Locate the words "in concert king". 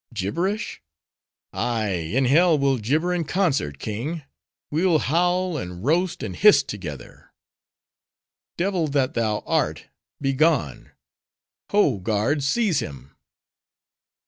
3.13-4.23